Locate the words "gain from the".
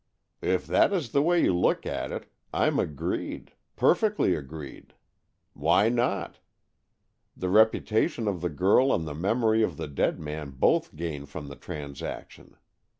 10.95-11.55